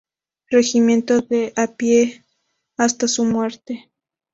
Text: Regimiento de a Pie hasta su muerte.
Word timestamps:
Regimiento 0.49 1.21
de 1.21 1.53
a 1.55 1.67
Pie 1.77 2.25
hasta 2.75 3.07
su 3.07 3.23
muerte. 3.23 3.91